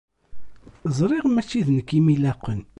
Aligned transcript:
ẓriɣ 0.97 1.25
mačči 1.29 1.61
d 1.67 1.69
nekk 1.77 1.89
i 1.97 1.99
am-ilaqen. 2.01 2.61